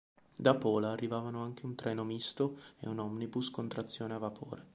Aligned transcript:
Da 0.35 0.55
Pola 0.55 0.89
arrivavano 0.89 1.43
anche 1.43 1.67
un 1.67 1.75
treno 1.75 2.03
misto 2.03 2.57
e 2.79 2.87
un 2.89 2.97
omnibus 2.97 3.51
con 3.51 3.67
trazione 3.67 4.15
a 4.15 4.17
vapore. 4.17 4.65